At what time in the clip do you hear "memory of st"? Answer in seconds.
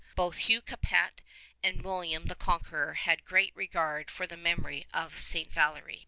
4.35-5.53